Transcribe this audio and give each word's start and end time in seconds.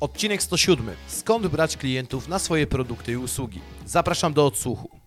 Odcinek 0.00 0.42
107. 0.42 0.90
Skąd 1.06 1.46
brać 1.46 1.76
klientów 1.76 2.28
na 2.28 2.38
swoje 2.38 2.66
produkty 2.66 3.12
i 3.12 3.16
usługi? 3.16 3.60
Zapraszam 3.86 4.32
do 4.32 4.46
odsłuchu. 4.46 4.98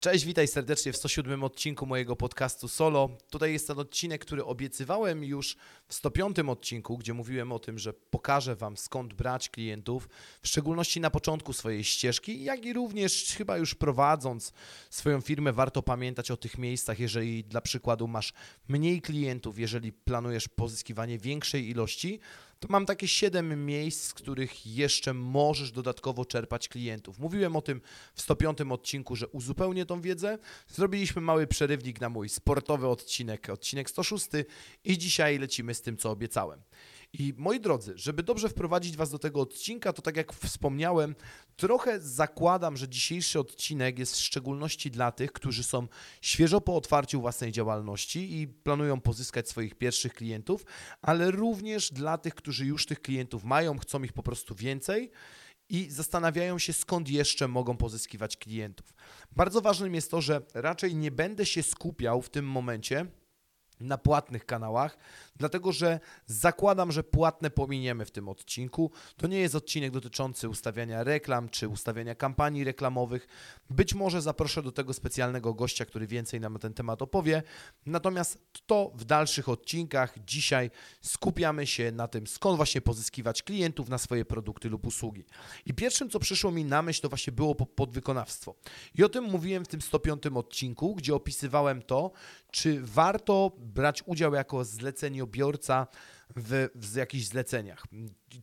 Cześć, 0.00 0.24
witaj 0.24 0.48
serdecznie 0.48 0.92
w 0.92 0.96
107 0.96 1.44
odcinku 1.44 1.86
mojego 1.86 2.16
podcastu 2.16 2.68
Solo. 2.68 3.10
Tutaj 3.30 3.52
jest 3.52 3.66
ten 3.66 3.78
odcinek, 3.78 4.24
który 4.24 4.44
obiecywałem 4.44 5.24
już 5.24 5.56
w 5.86 5.94
105 5.94 6.38
odcinku, 6.38 6.98
gdzie 6.98 7.14
mówiłem 7.14 7.52
o 7.52 7.58
tym, 7.58 7.78
że 7.78 7.92
pokażę 7.92 8.56
Wam 8.56 8.76
skąd 8.76 9.14
brać 9.14 9.48
klientów, 9.48 10.08
w 10.42 10.48
szczególności 10.48 11.00
na 11.00 11.10
początku 11.10 11.52
swojej 11.52 11.84
ścieżki, 11.84 12.44
jak 12.44 12.64
i 12.64 12.72
również 12.72 13.34
chyba 13.38 13.56
już 13.56 13.74
prowadząc 13.74 14.52
swoją 14.90 15.20
firmę, 15.20 15.52
warto 15.52 15.82
pamiętać 15.82 16.30
o 16.30 16.36
tych 16.36 16.58
miejscach, 16.58 16.98
jeżeli 17.00 17.44
dla 17.44 17.60
przykładu 17.60 18.08
masz 18.08 18.32
mniej 18.68 19.02
klientów, 19.02 19.58
jeżeli 19.58 19.92
planujesz 19.92 20.48
pozyskiwanie 20.48 21.18
większej 21.18 21.68
ilości, 21.68 22.20
to 22.60 22.68
mam 22.70 22.86
takie 22.86 23.08
7 23.08 23.66
miejsc, 23.66 24.02
z 24.02 24.14
których 24.14 24.66
jeszcze 24.66 25.14
możesz 25.14 25.72
dodatkowo 25.72 26.24
czerpać 26.24 26.68
klientów. 26.68 27.18
Mówiłem 27.18 27.56
o 27.56 27.62
tym 27.62 27.80
w 28.14 28.20
105 28.22 28.58
odcinku, 28.60 29.16
że 29.16 29.28
uzupełnię 29.28 29.86
tą 29.86 30.00
wiedzę. 30.00 30.38
Zrobiliśmy 30.68 31.22
mały 31.22 31.46
przerywnik 31.46 32.00
na 32.00 32.08
mój 32.08 32.28
sportowy 32.28 32.88
odcinek, 32.88 33.50
odcinek 33.50 33.90
106 33.90 34.26
i 34.84 34.98
dzisiaj 34.98 35.38
lecimy 35.38 35.74
z 35.74 35.82
tym, 35.82 35.96
co 35.96 36.10
obiecałem. 36.10 36.62
I 37.12 37.34
moi 37.36 37.60
drodzy, 37.60 37.92
żeby 37.96 38.22
dobrze 38.22 38.48
wprowadzić 38.48 38.96
Was 38.96 39.10
do 39.10 39.18
tego 39.18 39.40
odcinka, 39.40 39.92
to 39.92 40.02
tak 40.02 40.16
jak 40.16 40.32
wspomniałem, 40.32 41.14
trochę 41.56 42.00
zakładam, 42.00 42.76
że 42.76 42.88
dzisiejszy 42.88 43.40
odcinek 43.40 43.98
jest 43.98 44.14
w 44.14 44.20
szczególności 44.20 44.90
dla 44.90 45.12
tych, 45.12 45.32
którzy 45.32 45.64
są 45.64 45.86
świeżo 46.20 46.60
po 46.60 46.76
otwarciu 46.76 47.20
własnej 47.20 47.52
działalności 47.52 48.40
i 48.40 48.48
planują 48.48 49.00
pozyskać 49.00 49.48
swoich 49.48 49.74
pierwszych 49.74 50.14
klientów, 50.14 50.64
ale 51.02 51.30
również 51.30 51.92
dla 51.92 52.18
tych, 52.18 52.34
którzy 52.34 52.66
już 52.66 52.86
tych 52.86 53.02
klientów 53.02 53.44
mają, 53.44 53.78
chcą 53.78 54.02
ich 54.02 54.12
po 54.12 54.22
prostu 54.22 54.54
więcej 54.54 55.10
i 55.68 55.90
zastanawiają 55.90 56.58
się, 56.58 56.72
skąd 56.72 57.08
jeszcze 57.08 57.48
mogą 57.48 57.76
pozyskiwać 57.76 58.36
klientów. 58.36 58.94
Bardzo 59.32 59.60
ważnym 59.60 59.94
jest 59.94 60.10
to, 60.10 60.20
że 60.20 60.40
raczej 60.54 60.96
nie 60.96 61.10
będę 61.10 61.46
się 61.46 61.62
skupiał 61.62 62.22
w 62.22 62.30
tym 62.30 62.46
momencie 62.46 63.06
na 63.80 63.98
płatnych 63.98 64.46
kanałach, 64.46 64.98
dlatego 65.36 65.72
że 65.72 66.00
zakładam, 66.26 66.92
że 66.92 67.04
płatne 67.04 67.50
pominiemy 67.50 68.04
w 68.04 68.10
tym 68.10 68.28
odcinku. 68.28 68.90
To 69.16 69.26
nie 69.26 69.38
jest 69.38 69.54
odcinek 69.54 69.90
dotyczący 69.90 70.48
ustawiania 70.48 71.04
reklam 71.04 71.48
czy 71.48 71.68
ustawiania 71.68 72.14
kampanii 72.14 72.64
reklamowych. 72.64 73.28
Być 73.70 73.94
może 73.94 74.22
zaproszę 74.22 74.62
do 74.62 74.72
tego 74.72 74.92
specjalnego 74.92 75.54
gościa, 75.54 75.84
który 75.84 76.06
więcej 76.06 76.40
nam 76.40 76.52
na 76.52 76.58
ten 76.58 76.74
temat 76.74 77.02
opowie. 77.02 77.42
Natomiast 77.86 78.38
to 78.66 78.92
w 78.94 79.04
dalszych 79.04 79.48
odcinkach. 79.48 80.14
Dzisiaj 80.26 80.70
skupiamy 81.00 81.66
się 81.66 81.92
na 81.92 82.08
tym, 82.08 82.26
skąd 82.26 82.56
właśnie 82.56 82.80
pozyskiwać 82.80 83.42
klientów 83.42 83.88
na 83.88 83.98
swoje 83.98 84.24
produkty 84.24 84.68
lub 84.68 84.86
usługi. 84.86 85.24
I 85.66 85.74
pierwszym, 85.74 86.10
co 86.10 86.20
przyszło 86.20 86.50
mi 86.50 86.64
na 86.64 86.82
myśl, 86.82 87.02
to 87.02 87.08
właśnie 87.08 87.32
było 87.32 87.54
podwykonawstwo. 87.54 88.54
I 88.94 89.04
o 89.04 89.08
tym 89.08 89.24
mówiłem 89.24 89.64
w 89.64 89.68
tym 89.68 89.80
105 89.80 90.26
odcinku, 90.26 90.94
gdzie 90.94 91.14
opisywałem 91.14 91.82
to, 91.82 92.10
czy 92.50 92.80
warto 92.82 93.52
brać 93.70 94.02
udział 94.06 94.34
jako 94.34 94.64
zleceniobiorca 94.64 95.86
w, 96.36 96.68
w 96.74 96.96
jakichś 96.96 97.24
zleceniach. 97.24 97.86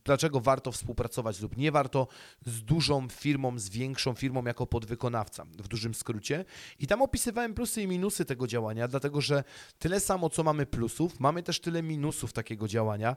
Dlaczego 0.04 0.40
warto 0.40 0.72
współpracować 0.72 1.40
lub 1.40 1.56
nie 1.56 1.72
warto 1.72 2.08
z 2.46 2.62
dużą 2.64 3.08
firmą, 3.08 3.58
z 3.58 3.68
większą 3.68 4.14
firmą 4.14 4.44
jako 4.44 4.66
podwykonawca, 4.66 5.44
w 5.44 5.68
dużym 5.68 5.94
skrócie. 5.94 6.44
I 6.78 6.86
tam 6.86 7.02
opisywałem 7.02 7.54
plusy 7.54 7.82
i 7.82 7.86
minusy 7.86 8.24
tego 8.24 8.46
działania, 8.46 8.88
dlatego 8.88 9.20
że 9.20 9.44
tyle 9.78 10.00
samo, 10.00 10.30
co 10.30 10.42
mamy 10.42 10.66
plusów, 10.66 11.20
mamy 11.20 11.42
też 11.42 11.60
tyle 11.60 11.82
minusów 11.82 12.32
takiego 12.32 12.68
działania, 12.68 13.16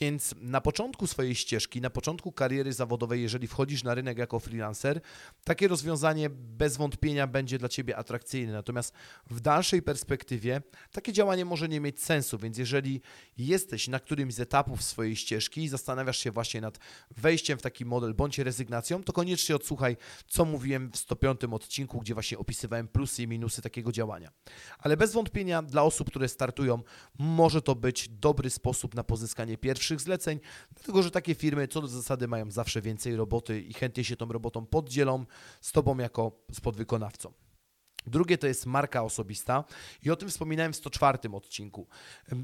więc 0.00 0.34
na 0.40 0.60
początku 0.60 1.06
swojej 1.06 1.34
ścieżki, 1.34 1.80
na 1.80 1.90
początku 1.90 2.32
kariery 2.32 2.72
zawodowej, 2.72 3.22
jeżeli 3.22 3.46
wchodzisz 3.46 3.84
na 3.84 3.94
rynek 3.94 4.18
jako 4.18 4.40
freelancer, 4.40 5.00
takie 5.44 5.68
rozwiązanie 5.68 6.30
bez 6.30 6.76
wątpienia 6.76 7.26
będzie 7.26 7.58
dla 7.58 7.68
Ciebie 7.68 7.96
atrakcyjne. 7.96 8.52
Natomiast 8.52 8.94
w 9.30 9.40
dalszej 9.40 9.82
perspektywie 9.82 10.62
takie 10.92 11.12
działanie 11.12 11.44
może 11.44 11.68
nie 11.68 11.80
mieć 11.80 12.02
sensu, 12.02 12.38
więc 12.38 12.58
jeżeli 12.58 13.00
jesteś 13.38 13.88
na 13.88 14.00
którymś 14.04 14.34
z 14.34 14.40
etapów 14.40 14.82
swojej 14.82 15.16
ścieżki 15.16 15.62
i 15.62 15.68
zastanawiasz 15.68 16.18
się 16.18 16.30
właśnie 16.30 16.60
nad 16.60 16.78
wejściem 17.16 17.58
w 17.58 17.62
taki 17.62 17.84
model 17.84 18.14
bądź 18.14 18.38
rezygnacją, 18.38 19.02
to 19.02 19.12
koniecznie 19.12 19.56
odsłuchaj, 19.56 19.96
co 20.28 20.44
mówiłem 20.44 20.90
w 20.92 20.96
105 20.96 21.40
odcinku, 21.44 22.00
gdzie 22.00 22.14
właśnie 22.14 22.38
opisywałem 22.38 22.88
plusy 22.88 23.22
i 23.22 23.28
minusy 23.28 23.62
takiego 23.62 23.92
działania. 23.92 24.30
Ale 24.78 24.96
bez 24.96 25.12
wątpienia 25.12 25.62
dla 25.62 25.82
osób, 25.82 26.10
które 26.10 26.28
startują, 26.28 26.82
może 27.18 27.62
to 27.62 27.74
być 27.74 28.08
dobry 28.08 28.50
sposób 28.50 28.94
na 28.94 29.04
pozyskanie 29.04 29.58
pierwszych 29.58 30.00
zleceń, 30.00 30.40
dlatego 30.74 31.02
że 31.02 31.10
takie 31.10 31.34
firmy 31.34 31.68
co 31.68 31.80
do 31.80 31.88
zasady 31.88 32.28
mają 32.28 32.50
zawsze 32.50 32.82
więcej 32.82 33.16
roboty 33.16 33.60
i 33.60 33.74
chętnie 33.74 34.04
się 34.04 34.16
tą 34.16 34.28
robotą 34.28 34.66
poddzielą 34.66 35.26
z 35.60 35.72
Tobą 35.72 35.98
jako 35.98 36.32
z 36.52 36.60
podwykonawcą. 36.60 37.43
Drugie 38.06 38.38
to 38.38 38.46
jest 38.46 38.66
marka 38.66 39.02
osobista 39.02 39.64
i 40.02 40.10
o 40.10 40.16
tym 40.16 40.28
wspominałem 40.28 40.72
w 40.72 40.76
104 40.76 41.18
odcinku. 41.32 41.86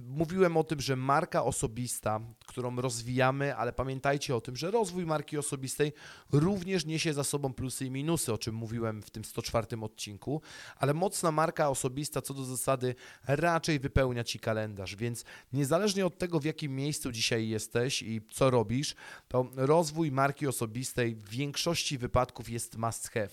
Mówiłem 0.08 0.56
o 0.56 0.64
tym, 0.64 0.80
że 0.80 0.96
marka 0.96 1.44
osobista, 1.44 2.20
którą 2.46 2.76
rozwijamy, 2.76 3.56
ale 3.56 3.72
pamiętajcie 3.72 4.36
o 4.36 4.40
tym, 4.40 4.56
że 4.56 4.70
rozwój 4.70 5.06
marki 5.06 5.38
osobistej 5.38 5.92
również 6.32 6.86
niesie 6.86 7.12
za 7.12 7.24
sobą 7.24 7.54
plusy 7.54 7.86
i 7.86 7.90
minusy, 7.90 8.32
o 8.32 8.38
czym 8.38 8.54
mówiłem 8.54 9.02
w 9.02 9.10
tym 9.10 9.24
104 9.24 9.66
odcinku, 9.80 10.42
ale 10.76 10.94
mocna 10.94 11.32
marka 11.32 11.70
osobista 11.70 12.22
co 12.22 12.34
do 12.34 12.44
zasady 12.44 12.94
raczej 13.26 13.80
wypełnia 13.80 14.24
Ci 14.24 14.38
kalendarz, 14.38 14.96
więc 14.96 15.24
niezależnie 15.52 16.06
od 16.06 16.18
tego, 16.18 16.40
w 16.40 16.44
jakim 16.44 16.76
miejscu 16.76 17.12
dzisiaj 17.12 17.48
jesteś 17.48 18.02
i 18.02 18.20
co 18.30 18.50
robisz, 18.50 18.94
to 19.28 19.50
rozwój 19.56 20.12
marki 20.12 20.46
osobistej 20.46 21.14
w 21.14 21.28
większości 21.28 21.98
wypadków 21.98 22.50
jest 22.50 22.76
must 22.76 23.10
have 23.10 23.30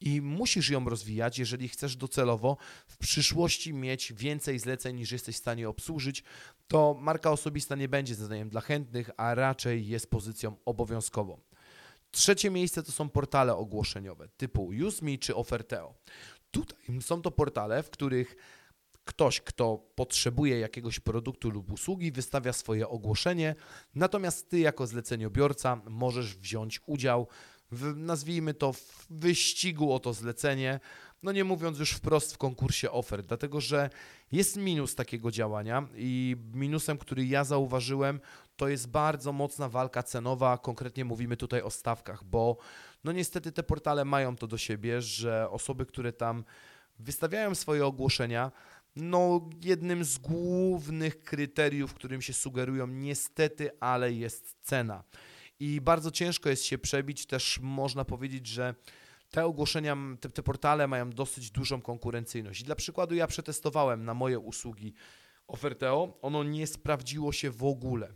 i 0.00 0.22
musisz 0.22 0.70
ją 0.70 0.84
rozwijać, 0.84 1.38
jeżeli 1.38 1.65
chcesz 1.68 1.96
docelowo 1.96 2.56
w 2.86 2.98
przyszłości 2.98 3.72
mieć 3.72 4.12
więcej 4.12 4.58
zleceń 4.58 4.96
niż 4.96 5.12
jesteś 5.12 5.36
w 5.36 5.38
stanie 5.38 5.68
obsłużyć, 5.68 6.24
to 6.68 6.96
marka 7.00 7.30
osobista 7.30 7.76
nie 7.76 7.88
będzie 7.88 8.14
zadaniem 8.14 8.48
dla 8.48 8.60
chętnych, 8.60 9.10
a 9.16 9.34
raczej 9.34 9.86
jest 9.86 10.10
pozycją 10.10 10.56
obowiązkową. 10.64 11.40
Trzecie 12.10 12.50
miejsce 12.50 12.82
to 12.82 12.92
są 12.92 13.08
portale 13.08 13.56
ogłoszeniowe 13.56 14.28
typu 14.36 14.70
UseMe 14.86 15.18
czy 15.18 15.36
Oferteo. 15.36 15.94
Tutaj 16.50 17.00
są 17.00 17.22
to 17.22 17.30
portale, 17.30 17.82
w 17.82 17.90
których 17.90 18.36
ktoś, 19.04 19.40
kto 19.40 19.78
potrzebuje 19.94 20.58
jakiegoś 20.58 21.00
produktu 21.00 21.50
lub 21.50 21.72
usługi, 21.72 22.12
wystawia 22.12 22.52
swoje 22.52 22.88
ogłoszenie, 22.88 23.54
natomiast 23.94 24.50
ty 24.50 24.58
jako 24.58 24.86
zleceniobiorca 24.86 25.80
możesz 25.88 26.36
wziąć 26.36 26.80
udział 26.86 27.28
w, 27.70 27.96
nazwijmy 27.96 28.54
to, 28.54 28.72
w 28.72 29.06
wyścigu 29.10 29.92
o 29.92 29.98
to 29.98 30.12
zlecenie, 30.12 30.80
no 31.22 31.32
nie 31.32 31.44
mówiąc 31.44 31.78
już 31.78 31.90
wprost 31.92 32.34
w 32.34 32.38
konkursie 32.38 32.90
ofert, 32.90 33.26
dlatego 33.26 33.60
że 33.60 33.90
jest 34.32 34.56
minus 34.56 34.94
takiego 34.94 35.30
działania 35.30 35.88
i 35.96 36.36
minusem, 36.54 36.98
który 36.98 37.26
ja 37.26 37.44
zauważyłem, 37.44 38.20
to 38.56 38.68
jest 38.68 38.88
bardzo 38.88 39.32
mocna 39.32 39.68
walka 39.68 40.02
cenowa, 40.02 40.58
konkretnie 40.58 41.04
mówimy 41.04 41.36
tutaj 41.36 41.62
o 41.62 41.70
stawkach, 41.70 42.24
bo 42.24 42.56
no 43.04 43.12
niestety 43.12 43.52
te 43.52 43.62
portale 43.62 44.04
mają 44.04 44.36
to 44.36 44.46
do 44.46 44.58
siebie, 44.58 45.02
że 45.02 45.50
osoby, 45.50 45.86
które 45.86 46.12
tam 46.12 46.44
wystawiają 46.98 47.54
swoje 47.54 47.86
ogłoszenia, 47.86 48.52
no 48.96 49.50
jednym 49.64 50.04
z 50.04 50.18
głównych 50.18 51.22
kryteriów, 51.22 51.94
którym 51.94 52.22
się 52.22 52.32
sugerują 52.32 52.86
niestety, 52.86 53.70
ale 53.80 54.12
jest 54.12 54.56
cena 54.62 55.04
i 55.60 55.80
bardzo 55.80 56.10
ciężko 56.10 56.48
jest 56.48 56.64
się 56.64 56.78
przebić. 56.78 57.26
Też 57.26 57.58
można 57.62 58.04
powiedzieć, 58.04 58.46
że 58.46 58.74
te 59.30 59.44
ogłoszenia, 59.44 59.96
te, 60.20 60.30
te 60.30 60.42
portale 60.42 60.86
mają 60.86 61.10
dosyć 61.10 61.50
dużą 61.50 61.82
konkurencyjność. 61.82 62.60
I 62.60 62.64
dla 62.64 62.74
przykładu 62.74 63.14
ja 63.14 63.26
przetestowałem 63.26 64.04
na 64.04 64.14
moje 64.14 64.38
usługi 64.38 64.94
Oferteo, 65.48 66.18
ono 66.22 66.44
nie 66.44 66.66
sprawdziło 66.66 67.32
się 67.32 67.50
w 67.50 67.64
ogóle. 67.64 68.12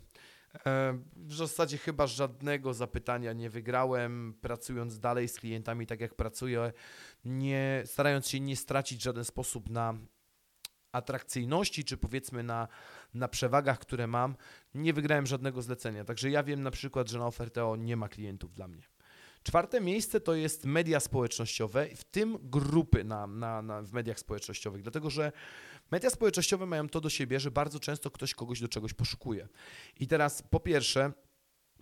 E, 0.66 0.98
w 1.16 1.34
zasadzie 1.34 1.78
chyba 1.78 2.06
żadnego 2.06 2.74
zapytania 2.74 3.32
nie 3.32 3.50
wygrałem, 3.50 4.34
pracując 4.40 4.98
dalej 4.98 5.28
z 5.28 5.38
klientami 5.38 5.86
tak 5.86 6.00
jak 6.00 6.14
pracuję, 6.14 6.72
nie, 7.24 7.82
starając 7.86 8.28
się 8.28 8.40
nie 8.40 8.56
stracić 8.56 9.00
w 9.00 9.04
żaden 9.04 9.24
sposób 9.24 9.70
na 9.70 9.94
atrakcyjności, 10.92 11.84
czy 11.84 11.96
powiedzmy 11.96 12.42
na, 12.42 12.68
na 13.14 13.28
przewagach, 13.28 13.78
które 13.78 14.06
mam, 14.06 14.36
nie 14.74 14.92
wygrałem 14.92 15.26
żadnego 15.26 15.62
zlecenia. 15.62 16.04
Także 16.04 16.30
ja 16.30 16.42
wiem 16.42 16.62
na 16.62 16.70
przykład, 16.70 17.08
że 17.08 17.18
na 17.18 17.26
Oferteo 17.26 17.76
nie 17.76 17.96
ma 17.96 18.08
klientów 18.08 18.52
dla 18.52 18.68
mnie. 18.68 18.82
Czwarte 19.42 19.80
miejsce 19.80 20.20
to 20.20 20.34
jest 20.34 20.64
media 20.64 21.00
społecznościowe, 21.00 21.88
w 21.96 22.04
tym 22.04 22.38
grupy 22.42 23.04
na, 23.04 23.26
na, 23.26 23.62
na, 23.62 23.82
w 23.82 23.92
mediach 23.92 24.18
społecznościowych, 24.18 24.82
dlatego 24.82 25.10
że 25.10 25.32
media 25.90 26.10
społecznościowe 26.10 26.66
mają 26.66 26.88
to 26.88 27.00
do 27.00 27.10
siebie, 27.10 27.40
że 27.40 27.50
bardzo 27.50 27.80
często 27.80 28.10
ktoś 28.10 28.34
kogoś 28.34 28.60
do 28.60 28.68
czegoś 28.68 28.94
poszukuje. 28.94 29.48
I 30.00 30.06
teraz 30.06 30.42
po 30.42 30.60
pierwsze, 30.60 31.12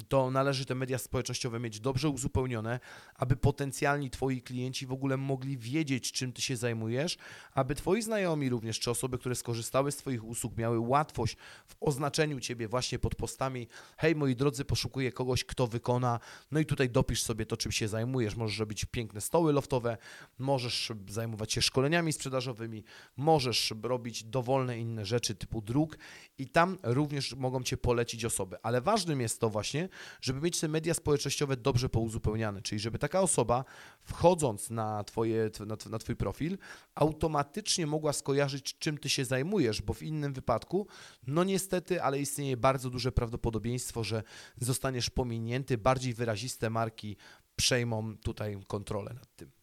to 0.08 0.30
należy 0.30 0.64
te 0.64 0.74
media 0.74 0.98
społecznościowe 0.98 1.60
mieć 1.60 1.80
dobrze 1.80 2.08
uzupełnione, 2.08 2.80
aby 3.14 3.36
potencjalni 3.36 4.10
Twoi 4.10 4.42
klienci 4.42 4.86
w 4.86 4.92
ogóle 4.92 5.16
mogli 5.16 5.58
wiedzieć, 5.58 6.12
czym 6.12 6.32
Ty 6.32 6.42
się 6.42 6.56
zajmujesz, 6.56 7.18
aby 7.52 7.74
Twoi 7.74 8.02
znajomi 8.02 8.48
również, 8.48 8.80
czy 8.80 8.90
osoby, 8.90 9.18
które 9.18 9.34
skorzystały 9.34 9.92
z 9.92 9.96
Twoich 9.96 10.24
usług, 10.24 10.56
miały 10.56 10.78
łatwość 10.78 11.36
w 11.66 11.76
oznaczeniu 11.80 12.40
Ciebie 12.40 12.68
właśnie 12.68 12.98
pod 12.98 13.14
postami 13.14 13.68
hej, 13.96 14.16
moi 14.16 14.36
drodzy, 14.36 14.64
poszukuję 14.64 15.12
kogoś, 15.12 15.44
kto 15.44 15.66
wykona, 15.66 16.20
no 16.50 16.60
i 16.60 16.66
tutaj 16.66 16.90
dopisz 16.90 17.22
sobie 17.22 17.46
to, 17.46 17.56
czym 17.56 17.72
się 17.72 17.88
zajmujesz. 17.88 18.36
Możesz 18.36 18.58
robić 18.58 18.84
piękne 18.84 19.20
stoły 19.20 19.52
loftowe, 19.52 19.96
możesz 20.38 20.92
zajmować 21.08 21.52
się 21.52 21.62
szkoleniami 21.62 22.12
sprzedażowymi, 22.12 22.84
możesz 23.16 23.74
robić 23.82 24.24
dowolne 24.24 24.78
inne 24.78 25.04
rzeczy 25.04 25.34
typu 25.34 25.62
druk 25.62 25.98
i 26.38 26.46
tam 26.48 26.78
również 26.82 27.34
mogą 27.34 27.62
Cię 27.62 27.76
polecić 27.76 28.24
osoby, 28.24 28.56
ale 28.62 28.80
ważnym 28.80 29.20
jest 29.20 29.40
to 29.40 29.50
właśnie, 29.50 29.87
żeby 30.20 30.40
mieć 30.40 30.60
te 30.60 30.68
media 30.68 30.94
społecznościowe 30.94 31.56
dobrze 31.56 31.88
pouzupełniane, 31.88 32.62
czyli 32.62 32.78
żeby 32.78 32.98
taka 32.98 33.20
osoba 33.20 33.64
wchodząc 34.02 34.70
na, 34.70 35.04
twoje, 35.04 35.50
na, 35.66 35.76
na 35.90 35.98
Twój 35.98 36.16
profil 36.16 36.58
automatycznie 36.94 37.86
mogła 37.86 38.12
skojarzyć, 38.12 38.78
czym 38.78 38.98
Ty 38.98 39.08
się 39.08 39.24
zajmujesz, 39.24 39.82
bo 39.82 39.94
w 39.94 40.02
innym 40.02 40.32
wypadku, 40.32 40.86
no 41.26 41.44
niestety, 41.44 42.02
ale 42.02 42.20
istnieje 42.20 42.56
bardzo 42.56 42.90
duże 42.90 43.12
prawdopodobieństwo, 43.12 44.04
że 44.04 44.22
zostaniesz 44.60 45.10
pominięty, 45.10 45.78
bardziej 45.78 46.14
wyraziste 46.14 46.70
marki 46.70 47.16
przejmą 47.56 48.16
tutaj 48.16 48.58
kontrolę 48.66 49.14
nad 49.14 49.36
tym. 49.36 49.57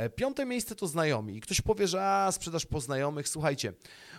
E, 0.00 0.10
piąte 0.10 0.46
miejsce 0.46 0.74
to 0.74 0.86
znajomi. 0.86 1.36
I 1.36 1.40
ktoś 1.40 1.60
powie, 1.60 1.88
że 1.88 2.04
a, 2.04 2.32
sprzedaż 2.32 2.66
po 2.66 2.80
znajomych. 2.80 3.28
Słuchajcie, 3.28 3.72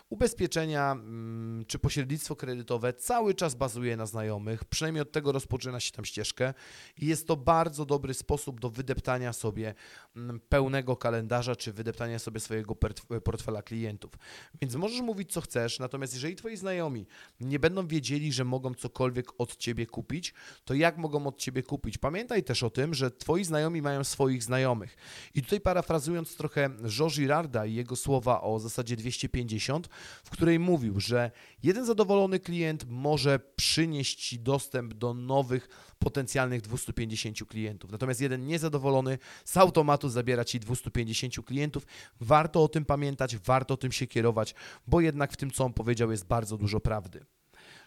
ubezpieczenia 0.09 0.91
mm, 0.91 1.65
czy 1.65 1.79
pośrednictwo 1.79 2.35
kredytowe 2.35 2.93
cały 2.93 3.33
czas 3.33 3.55
bazuje 3.55 3.97
na 3.97 4.05
znajomych. 4.05 4.65
Przynajmniej 4.65 5.01
od 5.01 5.11
tego 5.11 5.31
rozpoczyna 5.31 5.79
się 5.79 5.91
tam 5.91 6.05
ścieżkę. 6.05 6.53
I 6.97 7.05
jest 7.05 7.27
to 7.27 7.37
bardzo 7.37 7.85
dobry 7.85 8.13
sposób 8.13 8.59
do 8.59 8.69
wydeptania 8.69 9.33
sobie 9.33 9.73
mm, 10.15 10.39
pełnego 10.49 10.95
kalendarza, 10.95 11.55
czy 11.55 11.73
wydeptania 11.73 12.19
sobie 12.19 12.39
swojego 12.39 12.75
portfela 13.23 13.61
klientów. 13.61 14.11
Więc 14.61 14.75
możesz 14.75 15.01
mówić, 15.01 15.31
co 15.31 15.41
chcesz, 15.41 15.79
natomiast 15.79 16.13
jeżeli 16.13 16.35
twoi 16.35 16.57
znajomi 16.57 17.07
nie 17.39 17.59
będą 17.59 17.87
wiedzieli, 17.87 18.33
że 18.33 18.43
mogą 18.43 18.73
cokolwiek 18.73 19.27
od 19.37 19.57
ciebie 19.57 19.85
kupić, 19.85 20.33
to 20.65 20.73
jak 20.73 20.97
mogą 20.97 21.27
od 21.27 21.37
ciebie 21.37 21.63
kupić? 21.63 21.97
Pamiętaj 21.97 22.43
też 22.43 22.63
o 22.63 22.69
tym, 22.69 22.93
że 22.93 23.11
twoi 23.11 23.43
znajomi 23.43 23.81
mają 23.81 24.03
swoich 24.03 24.43
znajomych. 24.43 24.97
I 25.35 25.41
tutaj 25.41 25.61
parafrazując 25.71 26.35
trochę 26.35 26.69
Jo 26.97 27.07
Girarda 27.07 27.65
i 27.65 27.73
jego 27.73 27.95
słowa 27.95 28.41
o 28.41 28.59
zasadzie 28.59 28.95
250, 28.95 29.87
w 30.23 30.29
której 30.29 30.59
mówił, 30.59 30.99
że 30.99 31.31
jeden 31.63 31.85
zadowolony 31.85 32.39
klient 32.39 32.85
może 32.89 33.39
przynieść 33.55 34.27
Ci 34.27 34.39
dostęp 34.39 34.93
do 34.93 35.13
nowych 35.13 35.69
potencjalnych 35.99 36.61
250 36.61 37.37
klientów. 37.47 37.91
Natomiast 37.91 38.21
jeden 38.21 38.47
niezadowolony 38.47 39.17
z 39.45 39.57
automatu 39.57 40.09
zabiera 40.09 40.45
Ci 40.45 40.59
250 40.59 41.45
klientów. 41.45 41.85
Warto 42.19 42.63
o 42.63 42.67
tym 42.67 42.85
pamiętać, 42.85 43.37
warto 43.37 43.77
tym 43.77 43.91
się 43.91 44.07
kierować, 44.07 44.55
bo 44.87 45.01
jednak 45.01 45.33
w 45.33 45.37
tym, 45.37 45.51
co 45.51 45.65
on 45.65 45.73
powiedział, 45.73 46.11
jest 46.11 46.25
bardzo 46.27 46.57
dużo 46.57 46.79
prawdy. 46.79 47.25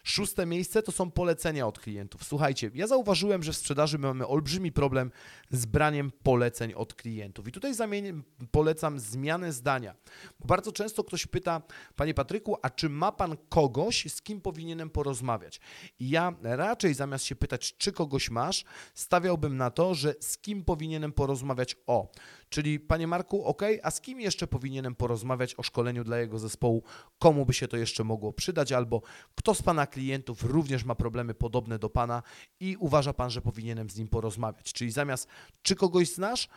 Szóste 0.07 0.45
miejsce 0.45 0.83
to 0.83 0.91
są 0.91 1.11
polecenia 1.11 1.67
od 1.67 1.79
klientów. 1.79 2.23
Słuchajcie, 2.23 2.71
ja 2.73 2.87
zauważyłem, 2.87 3.43
że 3.43 3.53
w 3.53 3.57
sprzedaży 3.57 3.97
mamy 3.97 4.27
olbrzymi 4.27 4.71
problem 4.71 5.11
z 5.51 5.65
braniem 5.65 6.11
poleceń 6.23 6.73
od 6.73 6.93
klientów. 6.93 7.47
I 7.47 7.51
tutaj 7.51 7.73
zamienię, 7.73 8.13
polecam 8.51 8.99
zmianę 8.99 9.53
zdania. 9.53 9.95
Bardzo 10.39 10.71
często 10.71 11.03
ktoś 11.03 11.27
pyta, 11.27 11.61
Panie 11.95 12.13
Patryku, 12.13 12.57
a 12.61 12.69
czy 12.69 12.89
ma 12.89 13.11
Pan 13.11 13.37
kogoś, 13.49 14.13
z 14.13 14.21
kim 14.21 14.41
powinienem 14.41 14.89
porozmawiać? 14.89 15.59
I 15.99 16.09
ja 16.09 16.33
raczej 16.41 16.93
zamiast 16.93 17.25
się 17.25 17.35
pytać, 17.35 17.77
czy 17.77 17.91
kogoś 17.91 18.29
masz, 18.29 18.65
stawiałbym 18.93 19.57
na 19.57 19.71
to, 19.71 19.93
że 19.93 20.15
z 20.19 20.37
kim 20.37 20.63
powinienem 20.63 21.11
porozmawiać 21.11 21.75
o. 21.87 22.11
Czyli, 22.55 22.79
Panie 22.79 23.07
Marku, 23.07 23.45
ok, 23.45 23.61
a 23.83 23.91
z 23.91 24.01
kim 24.01 24.21
jeszcze 24.21 24.47
powinienem 24.47 24.95
porozmawiać 24.95 25.55
o 25.55 25.63
szkoleniu 25.63 26.03
dla 26.03 26.17
jego 26.17 26.39
zespołu? 26.39 26.83
Komu 27.19 27.45
by 27.45 27.53
się 27.53 27.67
to 27.67 27.77
jeszcze 27.77 28.03
mogło 28.03 28.33
przydać? 28.33 28.71
Albo 28.71 29.01
kto 29.35 29.55
z 29.55 29.61
Pana 29.61 29.87
klientów 29.87 30.43
również 30.43 30.83
ma 30.83 30.95
problemy 30.95 31.33
podobne 31.33 31.79
do 31.79 31.89
Pana 31.89 32.23
i 32.59 32.77
uważa 32.79 33.13
Pan, 33.13 33.29
że 33.29 33.41
powinienem 33.41 33.89
z 33.89 33.97
nim 33.97 34.07
porozmawiać? 34.07 34.73
Czyli 34.73 34.91
zamiast 34.91 35.27
czy 35.61 35.75
kogoś 35.75 36.13
znasz, 36.13 36.49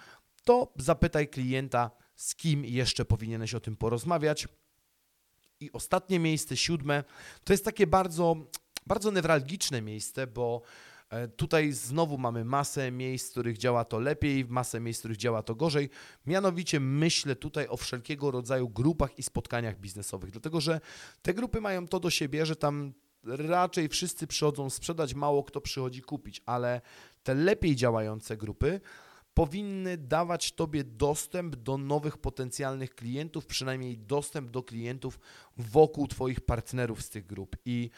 to 0.44 0.72
zapytaj 0.76 1.28
klienta, 1.28 1.90
z 2.16 2.34
kim 2.34 2.64
jeszcze 2.64 3.04
powinieneś 3.04 3.54
o 3.54 3.60
tym 3.60 3.76
porozmawiać. 3.76 4.48
I 5.60 5.72
ostatnie 5.72 6.18
miejsce, 6.18 6.56
siódme, 6.56 7.04
to 7.44 7.52
jest 7.52 7.64
takie 7.64 7.86
bardzo, 7.86 8.36
bardzo 8.86 9.10
newralgiczne 9.10 9.82
miejsce, 9.82 10.26
bo 10.26 10.62
tutaj 11.36 11.72
znowu 11.72 12.18
mamy 12.18 12.44
masę 12.44 12.90
miejsc, 12.90 13.28
w 13.28 13.30
których 13.30 13.58
działa 13.58 13.84
to 13.84 14.00
lepiej, 14.00 14.44
masę 14.44 14.80
miejsc, 14.80 15.00
w 15.00 15.02
których 15.02 15.16
działa 15.16 15.42
to 15.42 15.54
gorzej. 15.54 15.90
Mianowicie 16.26 16.80
myślę 16.80 17.36
tutaj 17.36 17.68
o 17.68 17.76
wszelkiego 17.76 18.30
rodzaju 18.30 18.68
grupach 18.68 19.18
i 19.18 19.22
spotkaniach 19.22 19.80
biznesowych, 19.80 20.30
dlatego 20.30 20.60
że 20.60 20.80
te 21.22 21.34
grupy 21.34 21.60
mają 21.60 21.86
to 21.86 22.00
do 22.00 22.10
siebie, 22.10 22.46
że 22.46 22.56
tam 22.56 22.92
raczej 23.24 23.88
wszyscy 23.88 24.26
przychodzą 24.26 24.70
sprzedać, 24.70 25.14
mało 25.14 25.44
kto 25.44 25.60
przychodzi 25.60 26.02
kupić, 26.02 26.42
ale 26.46 26.80
te 27.22 27.34
lepiej 27.34 27.76
działające 27.76 28.36
grupy 28.36 28.80
powinny 29.34 29.96
dawać 29.96 30.52
Tobie 30.52 30.84
dostęp 30.84 31.56
do 31.56 31.78
nowych 31.78 32.18
potencjalnych 32.18 32.94
klientów, 32.94 33.46
przynajmniej 33.46 33.98
dostęp 33.98 34.50
do 34.50 34.62
klientów 34.62 35.18
wokół 35.56 36.08
Twoich 36.08 36.40
partnerów 36.40 37.02
z 37.02 37.10
tych 37.10 37.26
grup. 37.26 37.56
I 37.64 37.90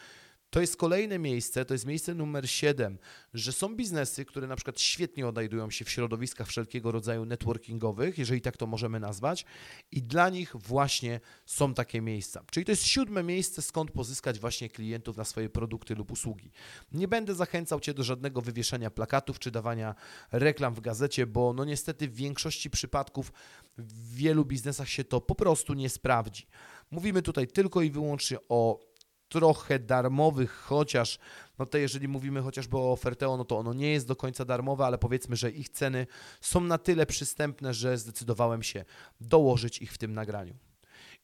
to 0.51 0.61
jest 0.61 0.77
kolejne 0.77 1.19
miejsce, 1.19 1.65
to 1.65 1.73
jest 1.73 1.85
miejsce 1.85 2.13
numer 2.13 2.49
7, 2.49 2.97
że 3.33 3.51
są 3.51 3.75
biznesy, 3.75 4.25
które 4.25 4.47
na 4.47 4.55
przykład 4.55 4.79
świetnie 4.79 5.27
odnajdują 5.27 5.71
się 5.71 5.85
w 5.85 5.89
środowiskach 5.89 6.47
wszelkiego 6.47 6.91
rodzaju 6.91 7.25
networkingowych, 7.25 8.17
jeżeli 8.17 8.41
tak 8.41 8.57
to 8.57 8.67
możemy 8.67 8.99
nazwać, 8.99 9.45
i 9.91 10.03
dla 10.03 10.29
nich 10.29 10.55
właśnie 10.55 11.19
są 11.45 11.73
takie 11.73 12.01
miejsca. 12.01 12.43
Czyli 12.51 12.65
to 12.65 12.71
jest 12.71 12.83
siódme 12.83 13.23
miejsce, 13.23 13.61
skąd 13.61 13.91
pozyskać 13.91 14.39
właśnie 14.39 14.69
klientów 14.69 15.17
na 15.17 15.23
swoje 15.23 15.49
produkty 15.49 15.95
lub 15.95 16.11
usługi. 16.11 16.51
Nie 16.91 17.07
będę 17.07 17.35
zachęcał 17.35 17.79
Cię 17.79 17.93
do 17.93 18.03
żadnego 18.03 18.41
wywieszania 18.41 18.91
plakatów 18.91 19.39
czy 19.39 19.51
dawania 19.51 19.95
reklam 20.31 20.73
w 20.73 20.81
gazecie, 20.81 21.27
bo 21.27 21.53
no 21.53 21.65
niestety 21.65 22.07
w 22.07 22.15
większości 22.15 22.69
przypadków 22.69 23.33
w 23.77 24.15
wielu 24.15 24.45
biznesach 24.45 24.89
się 24.89 25.03
to 25.03 25.21
po 25.21 25.35
prostu 25.35 25.73
nie 25.73 25.89
sprawdzi. 25.89 26.47
Mówimy 26.91 27.21
tutaj 27.21 27.47
tylko 27.47 27.81
i 27.81 27.91
wyłącznie 27.91 28.37
o 28.49 28.90
trochę 29.31 29.79
darmowych, 29.79 30.51
chociaż 30.51 31.19
no 31.59 31.65
to 31.65 31.77
jeżeli 31.77 32.07
mówimy 32.07 32.41
chociażby 32.41 32.77
o 32.77 32.91
Oferteo, 32.91 33.37
no 33.37 33.45
to 33.45 33.57
ono 33.57 33.73
nie 33.73 33.91
jest 33.91 34.07
do 34.07 34.15
końca 34.15 34.45
darmowe, 34.45 34.85
ale 34.85 34.97
powiedzmy, 34.97 35.35
że 35.35 35.51
ich 35.51 35.69
ceny 35.69 36.07
są 36.41 36.61
na 36.61 36.77
tyle 36.77 37.05
przystępne, 37.05 37.73
że 37.73 37.97
zdecydowałem 37.97 38.63
się 38.63 38.85
dołożyć 39.21 39.81
ich 39.81 39.93
w 39.93 39.97
tym 39.97 40.13
nagraniu. 40.13 40.53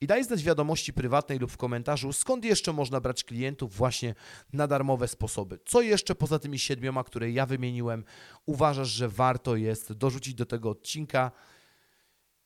I 0.01 0.07
daj 0.07 0.23
znać 0.23 0.43
wiadomości 0.43 0.93
prywatnej 0.93 1.39
lub 1.39 1.51
w 1.51 1.57
komentarzu, 1.57 2.13
skąd 2.13 2.45
jeszcze 2.45 2.73
można 2.73 3.01
brać 3.01 3.23
klientów 3.23 3.75
właśnie 3.75 4.15
na 4.53 4.67
darmowe 4.67 5.07
sposoby. 5.07 5.59
Co 5.65 5.81
jeszcze 5.81 6.15
poza 6.15 6.39
tymi 6.39 6.59
siedmioma, 6.59 7.03
które 7.03 7.31
ja 7.31 7.45
wymieniłem, 7.45 8.03
uważasz, 8.45 8.89
że 8.89 9.09
warto 9.09 9.55
jest 9.55 9.93
dorzucić 9.93 10.33
do 10.33 10.45
tego 10.45 10.69
odcinka? 10.69 11.31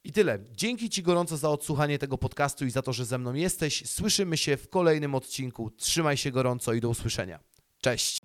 I 0.03 0.11
tyle. 0.11 0.39
Dzięki 0.51 0.89
Ci 0.89 1.03
gorąco 1.03 1.37
za 1.37 1.49
odsłuchanie 1.49 1.99
tego 1.99 2.17
podcastu 2.17 2.65
i 2.65 2.71
za 2.71 2.81
to, 2.81 2.93
że 2.93 3.05
ze 3.05 3.17
mną 3.17 3.33
jesteś. 3.33 3.89
Słyszymy 3.89 4.37
się 4.37 4.57
w 4.57 4.69
kolejnym 4.69 5.15
odcinku. 5.15 5.71
Trzymaj 5.77 6.17
się 6.17 6.31
gorąco 6.31 6.73
i 6.73 6.81
do 6.81 6.89
usłyszenia. 6.89 7.39
Cześć. 7.81 8.21